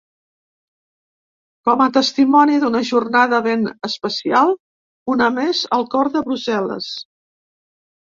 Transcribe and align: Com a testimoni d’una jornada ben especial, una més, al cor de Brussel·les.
Com 1.69 1.83
a 1.85 1.87
testimoni 1.97 2.57
d’una 2.65 2.83
jornada 2.91 3.43
ben 3.51 3.69
especial, 3.91 4.57
una 5.19 5.31
més, 5.39 5.65
al 5.81 5.89
cor 5.97 6.15
de 6.19 6.29
Brussel·les. 6.29 6.93